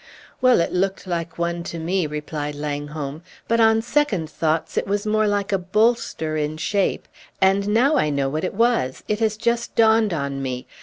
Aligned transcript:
"Well, 0.41 0.61
it 0.61 0.73
looked 0.73 1.05
like 1.05 1.37
one 1.37 1.61
to 1.65 1.77
me," 1.77 2.07
replied 2.07 2.55
Langholm, 2.55 3.21
"but, 3.47 3.59
on 3.59 3.83
second 3.83 4.31
thoughts, 4.31 4.75
it 4.75 4.87
was 4.87 5.05
more 5.05 5.27
like 5.27 5.51
a 5.51 5.59
bolster 5.59 6.35
in 6.35 6.57
shape; 6.57 7.07
and 7.39 7.67
now 7.67 7.97
I 7.97 8.09
know 8.09 8.27
what 8.27 8.43
it 8.43 8.55
was! 8.55 9.03
It 9.07 9.19
has 9.19 9.37
just 9.37 9.75
dawned 9.75 10.11
on 10.11 10.41
me. 10.41 10.65